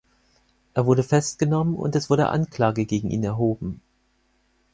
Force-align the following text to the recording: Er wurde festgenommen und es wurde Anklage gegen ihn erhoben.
Er 0.73 0.87
wurde 0.87 1.03
festgenommen 1.03 1.75
und 1.75 1.95
es 1.95 2.09
wurde 2.09 2.29
Anklage 2.29 2.87
gegen 2.87 3.11
ihn 3.11 3.23
erhoben. 3.23 3.81